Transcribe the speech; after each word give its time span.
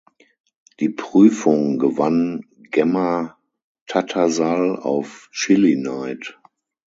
Die 0.79 0.89
Prüfung 0.89 1.77
gewann 1.77 2.47
Gemma 2.71 3.37
Tattersall 3.85 4.75
auf 4.79 5.29
"Chilli 5.31 5.75
Knight". 5.79 6.39